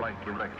right 0.00 0.24
direction. 0.24 0.59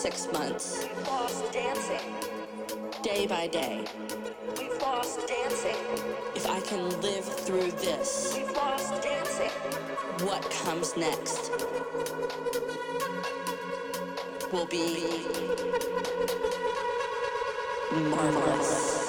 six 0.00 0.32
months. 0.32 0.88
We've 0.88 1.06
lost 1.08 1.52
dancing. 1.52 2.14
Day 3.02 3.26
by 3.26 3.48
day. 3.48 3.84
We've 4.56 4.80
lost 4.80 5.28
dancing. 5.28 5.76
If 6.34 6.48
I 6.48 6.58
can 6.62 6.88
live 7.02 7.26
through 7.26 7.70
this, 7.72 8.32
we've 8.34 8.50
lost 8.52 9.02
dancing. 9.02 9.50
What 10.26 10.50
comes 10.50 10.96
next 10.96 11.50
will 14.50 14.64
be 14.64 15.26
marvelous. 17.92 18.99